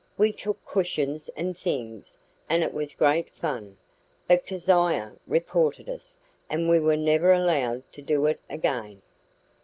We 0.17 0.31
took 0.31 0.65
cushions 0.65 1.29
and 1.35 1.55
things, 1.55 2.17
and 2.49 2.63
it 2.63 2.73
was 2.73 2.95
great 2.95 3.29
fun; 3.29 3.77
but 4.27 4.47
Keziah 4.47 5.13
reported 5.27 5.87
us, 5.87 6.17
and 6.49 6.67
we 6.67 6.79
were 6.79 6.97
never 6.97 7.31
allowed 7.31 7.83
to 7.91 8.01
do 8.01 8.25
it 8.25 8.39
again." 8.49 9.03